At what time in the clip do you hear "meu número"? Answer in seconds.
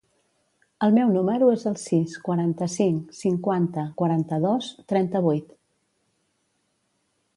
0.95-1.49